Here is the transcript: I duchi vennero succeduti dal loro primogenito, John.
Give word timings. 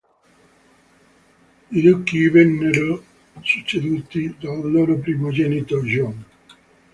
I 1.69 1.79
duchi 1.79 2.27
vennero 2.29 3.03
succeduti 3.43 4.35
dal 4.39 4.71
loro 4.71 4.97
primogenito, 4.97 5.83
John. 5.83 6.25